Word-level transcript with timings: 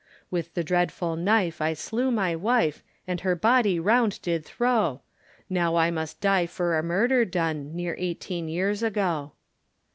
With 0.31 0.55
the 0.55 0.63
dreadful 0.63 1.15
knife 1.15 1.61
I 1.61 1.73
slew 1.75 2.09
my 2.09 2.35
wife, 2.35 2.81
And 3.05 3.21
her 3.21 3.35
body 3.35 3.79
round 3.79 4.19
did 4.23 4.43
throw, 4.43 5.01
Now 5.47 5.75
I 5.75 5.91
must 5.91 6.19
die 6.19 6.47
for 6.47 6.75
a 6.75 6.81
murder 6.81 7.23
done, 7.23 7.75
Near 7.75 7.93
eighteen 7.99 8.47
years 8.49 8.81
ago. 8.81 9.33